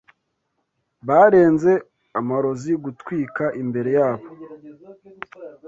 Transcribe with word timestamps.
barenze 1.07 1.71
amarozi 2.19 2.71
Gutwika 2.83 3.45
imbere 3.61 3.89
yabo 3.99 4.27